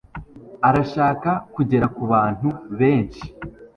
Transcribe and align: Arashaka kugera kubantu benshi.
Arashaka 0.67 1.29
kugera 1.53 1.85
kubantu 1.95 2.49
benshi. 2.79 3.25